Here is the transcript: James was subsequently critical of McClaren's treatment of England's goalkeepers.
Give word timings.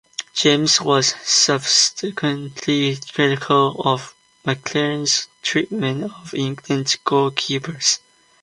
James 0.33 0.81
was 0.81 1.13
subsequently 1.23 2.95
critical 3.13 3.79
of 3.85 4.15
McClaren's 4.43 5.27
treatment 5.43 6.05
of 6.05 6.33
England's 6.33 6.95
goalkeepers. 7.05 7.99